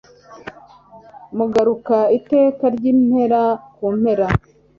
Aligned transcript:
Mugaruka 1.37 1.97
iteka 2.17 2.65
ryimpera 2.75 3.41
kumpera 3.75 4.27